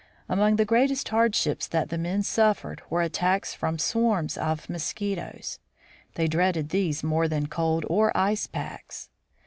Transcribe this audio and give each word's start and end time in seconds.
Among 0.27 0.55
the 0.55 0.65
greatest 0.65 1.09
hardships 1.09 1.67
that 1.67 1.89
the 1.89 1.97
men 1.99 2.23
suffered 2.23 2.81
were 2.89 3.03
attacks 3.03 3.53
from 3.53 3.77
swarms 3.77 4.35
of 4.35 4.67
mosquitoes; 4.67 5.59
they 6.15 6.25
dreaded 6.27 6.69
these 6.69 7.03
more 7.03 7.27
than 7.27 7.45
cold 7.45 7.85
or 7.87 8.11
ice 8.17 8.47
packs. 8.47 9.11